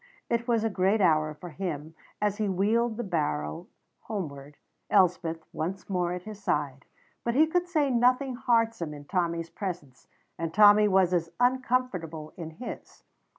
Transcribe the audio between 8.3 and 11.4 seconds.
heartsome in Tommy's presence, and Tommy was as